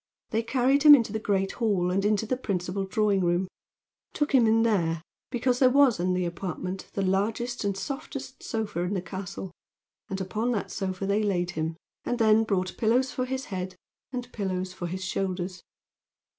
[0.31, 3.47] They carried him into the great hall and into the principal drawing room,
[4.13, 8.79] took him in there because there was in the apartment the largest and softest sofa
[8.79, 9.51] in the castle,
[10.09, 13.75] and upon that sofa they laid him, and then brought pillows for his head
[14.11, 15.61] and pillows for his shoulders.